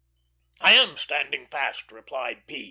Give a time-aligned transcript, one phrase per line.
[0.59, 2.59] "I am standing fast," replied P.